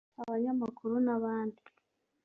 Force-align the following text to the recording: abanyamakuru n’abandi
abanyamakuru 0.23 0.93
n’abandi 1.05 1.61